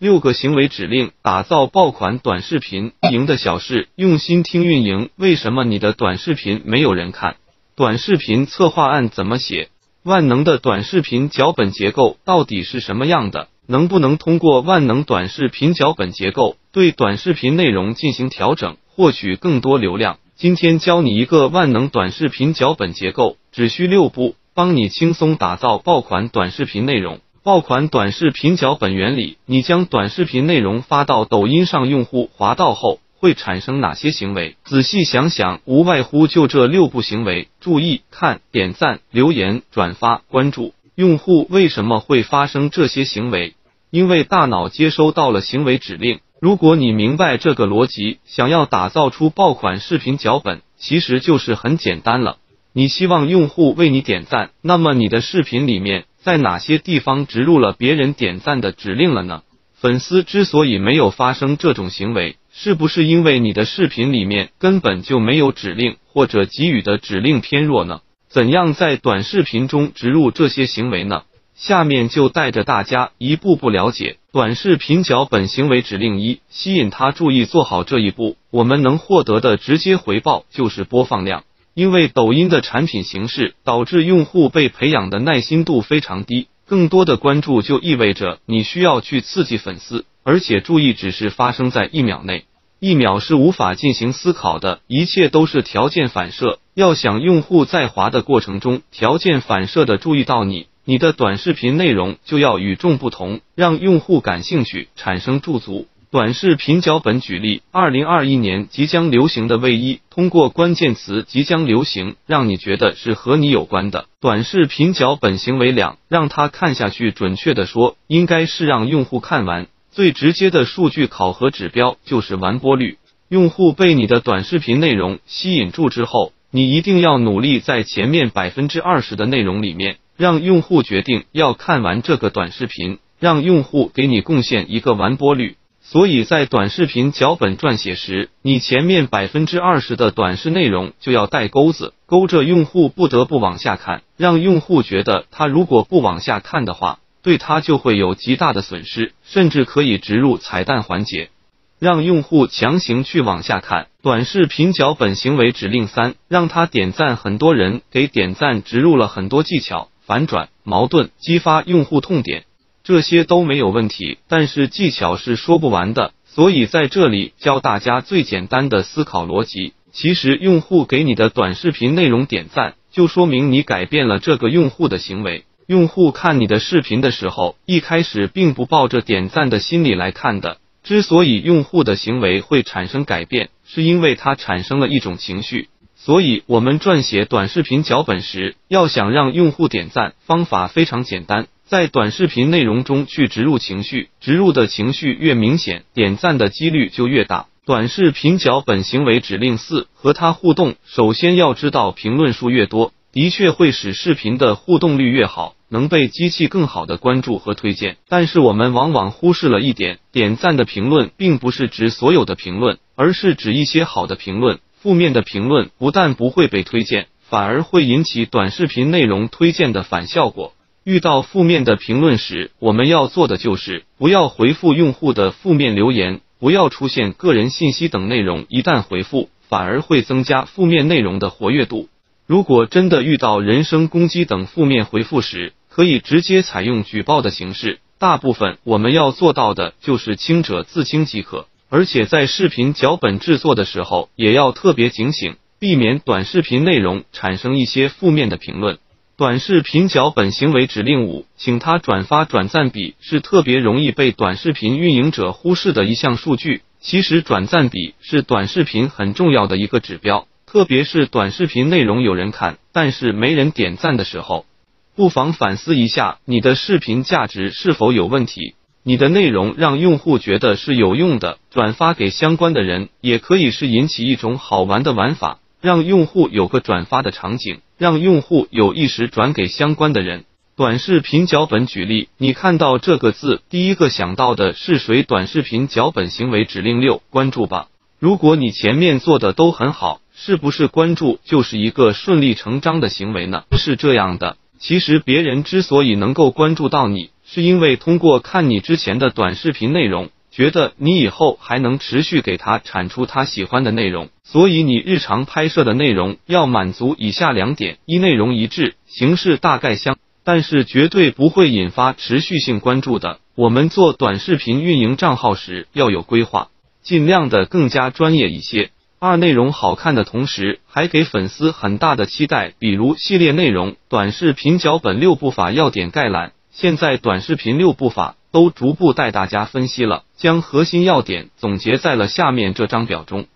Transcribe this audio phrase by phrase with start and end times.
[0.00, 2.92] 六个行为指令，打造爆款短视频。
[3.10, 5.10] 赢的小事，用心听运营。
[5.16, 7.34] 为什么你的短视频没有人看？
[7.74, 9.70] 短视频策划案怎么写？
[10.04, 13.48] 万能的短视频脚本结构到底是什么样的？
[13.66, 20.20] 能不能通过万能短视频脚本结构对短视频内容进行调整，获取更多流量？
[20.36, 27.18] 今天教你一个万能短视频脚本结构，只需六步，帮你轻松打造爆款短视频内容。
[27.48, 34.58] 爆款短视频脚本原理：你将短视频内容发到抖音上，用户滑到后会产生哪些行为？
[34.64, 37.48] 仔细想想，无外乎就这六步行为。
[37.58, 40.74] 注意看、点赞、留言、转发、关注。
[40.94, 43.54] 用户为什么会发生这些行为？
[43.90, 46.20] 因为大脑接收到了行为指令。
[46.42, 52.36] 如果你明白这个逻辑，想要打造出爆款视频脚本，其实就是很简单了。
[52.74, 56.04] 你希望用户为你点赞，那么你的视频里面。
[56.20, 59.42] 在哪些地方植入了别人点赞的指令了呢？
[59.74, 68.00] 粉丝之所以没有发生这种行为，是不是因为你的视频里面根本就没有指令，或者给予的指令偏弱呢？
[68.28, 71.22] 怎样在短视频中植入这些行为呢？
[71.54, 77.46] 下面就带着大家一步步了解短视频脚本行为指令一，吸引他注意。
[77.46, 81.44] 做好这一步，我们能获得的直接回报就是播放量。
[81.78, 92.46] 因为抖音的产品形式导致用户被培养的耐心度非常低，更多的关注就意味着你需要去刺激粉丝，而且注意只是发生在一秒内，
[92.80, 96.58] 一秒是无法进行思考的，一切都是条件反射。
[96.74, 105.86] 要想用户在滑的过程中条件反射的注意到你，你的短视频内容就要与众不同，让用户感兴趣，产生驻足。
[106.10, 114.06] 短视频脚本举例：二零二一年即将流行的卫衣，通过关键词“即将流行”，让你觉得是和你有关的。
[114.18, 117.12] 短视频脚本行为两，让他看下去。
[117.12, 119.66] 准确的说，应该是让用户看完。
[119.90, 122.96] 最直接的数据考核指标就是完播率。
[123.28, 135.56] 用户被你的短视频内容吸引住之后，你一定要努力在前面百分之二十的内容里面，让用户决定要看完这个短视频，让用户给你贡献一个完播率。
[135.90, 151.30] 所以在短视频脚本撰写时，你前面百分之二十的短视内容就要带钩子，勾着用户不得不往下看，让用户觉得他如果不往下看的话，对他就会有极大的损失，甚至可以植入彩蛋环节，
[151.78, 153.86] 让用户强行去往下看。
[154.02, 162.44] 短视频脚本行为指令三，让他点赞，很多人给点赞植入了很多技巧，反转、矛盾、激发用户痛点。
[162.88, 169.74] 这些都没有问题，但是技巧是说不完的，所以在这里教大家最简单的思考逻辑。
[169.92, 175.44] 其实用户给你的短视频内容点赞，就说明你改变了这个用户的行为。
[175.66, 180.56] 用户看你的视频的时候，一开始并不抱着点赞的心理来看的。
[180.82, 185.68] 之所以用户的行为会产生改变，是因为他产生了一种情绪。
[185.94, 191.48] 所以，我们撰写短视频脚本时，要想让用户点赞，方法非常简单。
[191.68, 197.46] 在短视频内容中去植入情绪，植入的情绪越明显，点赞的几率就越大。
[197.66, 200.76] 短视频脚本行为指令四：和他互动。
[200.86, 207.98] 首先要知道，评论数越多，的确会使视频的互动率越好，能被机器更好的关注和推荐。
[208.08, 214.58] 但是我们往往忽视了一点，点赞的评论并不是指所有的评论，而是指一些好的评论。
[214.80, 220.54] 负面的评论不但不会被推荐，反而会引起短视频内容推荐的反效果。
[220.88, 228.46] 遇到负面的评论时，我们要做的就是不要回复用户的负面留言，不要出现个人信息等内容。
[228.48, 231.90] 一旦回复，反而会增加负面内容的活跃度。
[232.26, 237.80] 如果真的遇到人身攻击等负面回复时，可以直接采用举报的形式。
[237.98, 241.48] 大部分我们要做到的就是清者自清即可。
[241.68, 248.78] 而且在视频脚本制作的时候，也要特别警醒，避免短视频内容产生一些负面的评论。
[249.18, 256.62] 短视频脚本行为指令五，请他转发转赞比是特别容易被短视频运营者忽视的一项数据。
[256.80, 264.46] 其实转赞比是短视频很重要的一个指标，特别是短视频内容有人看，但是没人点赞的时候，
[264.94, 268.54] 不妨反思一下你的视频价值是否有问题。
[268.84, 275.40] 你的内容让用户觉得是有用的，转发给相关的人，也可以是引起一种好玩的玩法。
[275.60, 280.24] 让用户有个转发的场景，让用户有意识转给相关的人。
[280.56, 285.04] 短视频脚本举例，你看到这个字，第一个想到的是谁？
[285.04, 287.68] 短视频脚本行为指令六：关注吧。
[288.00, 293.44] 如果你前面做的都很好，是不是关注就是一个顺理成章的行为呢？
[293.52, 313.18] 是这样的，其实别人之所以能够关注到你，是因为通过看你之前的短视频内容，觉得你以后还能持续给他产出他喜欢的内容，所以你日常拍摄的内容要满足以下两点：一、内容一致，形式大概相，但是绝对不会引发持续性关注的。
[313.34, 316.50] 我们做短视频运营账号时要有规划，
[316.84, 318.70] 尽量的更加专业一些。
[319.00, 326.30] 二内容好看的同时，还给粉丝很大的期待，比如系列内容、短视频脚本六步法要点概览。
[326.52, 333.26] 现在短视频六步法都逐步带大家分析了，将核心要点总结在了下面这张表中。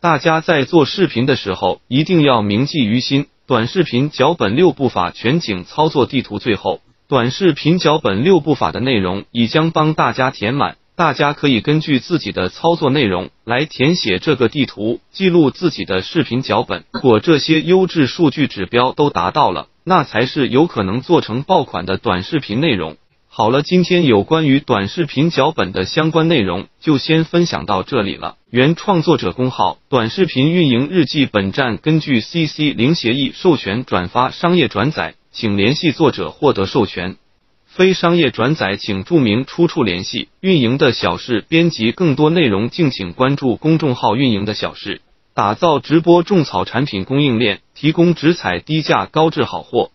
[0.00, 3.26] 大家在做视频的时候一定要铭记于心。
[3.46, 10.76] 短视频脚本六步法全景操作地图，最后短视频脚本六步法的内容已将帮大家填满。
[10.94, 16.84] 大家可以根据自己的操作内容来填写这个地图，记录自己的视频脚本。
[16.92, 22.98] 如果这些优质数据指标都达到了，那才是有可能做成爆款的短视频内容。
[23.32, 28.34] 好了，今天有关于短视频脚本的相关内容就先分享到这里了。
[28.50, 31.26] 原创作者公号：短视频运营日记。
[31.26, 37.18] 本站根据 CC 零协议授权转发商业转载，请联系作者获得授权。
[37.66, 40.26] 非商业转载，请注明出处联系。
[40.40, 45.02] 运营的小事编辑，更多内容敬请关注公众号“运营的小事”，
[45.34, 49.88] 打造直播种草产品供应链，提供直采低价高质好货。